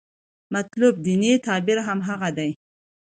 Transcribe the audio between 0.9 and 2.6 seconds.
دیني تعبیر هماغه دی.